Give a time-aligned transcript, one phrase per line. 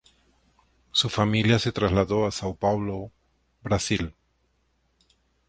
[0.91, 3.11] Su familia se trasladó a São Paulo,
[3.61, 4.15] Brasil.